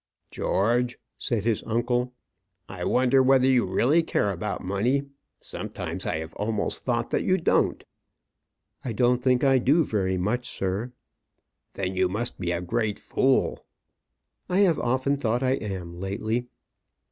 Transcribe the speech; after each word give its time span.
"George," 0.31 0.97
said 1.15 1.43
his 1.43 1.61
uncle, 1.61 2.11
"I 2.67 2.83
wonder 2.85 3.21
whether 3.21 3.45
you 3.45 3.67
really 3.67 4.01
care 4.01 4.31
about 4.31 4.63
money? 4.63 5.03
sometimes 5.41 6.07
I 6.07 6.17
have 6.17 6.33
almost 6.37 6.85
thought 6.85 7.11
that 7.11 7.21
you 7.21 7.37
don't." 7.37 7.85
"I 8.83 8.93
don't 8.93 9.21
think 9.21 9.43
I 9.43 9.59
do 9.59 9.83
very 9.83 10.17
much, 10.17 10.49
sir." 10.49 10.91
"Then 11.73 11.93
you 11.95 12.09
must 12.09 12.39
be 12.39 12.51
a 12.51 12.61
great 12.61 12.97
fool." 12.97 13.63
"I 14.49 14.61
have 14.61 14.79
often 14.79 15.17
thought 15.17 15.43
I 15.43 15.51
am, 15.61 15.99
lately." 15.99 16.47